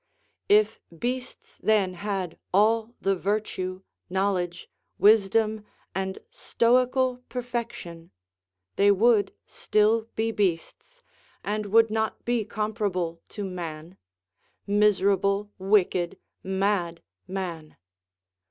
If 0.49 0.79
beasts 0.97 1.59
then 1.61 1.93
had 1.93 2.39
all 2.51 2.95
the 3.01 3.15
virtue, 3.15 3.83
knowledge, 4.09 4.67
wisdom, 4.97 5.63
and 5.93 6.17
stoical 6.31 7.17
perfection, 7.29 8.09
they 8.77 8.89
would 8.89 9.31
still 9.45 10.07
be 10.15 10.31
beasts, 10.31 11.03
and 11.43 11.67
would 11.67 11.91
not 11.91 12.25
be 12.25 12.43
comparable 12.45 13.21
to 13.29 13.43
man, 13.45 13.95
miserable, 14.65 15.51
wicked, 15.59 16.17
mad, 16.43 17.03
man. 17.27 17.77